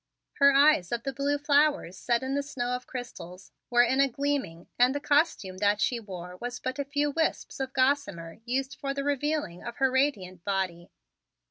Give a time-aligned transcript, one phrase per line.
[0.39, 4.07] Her eyes of the blue flowers set in the snow of crystals were in a
[4.07, 8.73] gleaming and the costume that she wore was but a few wisps of gossamer used
[8.79, 10.89] for the revealing of her radiant body.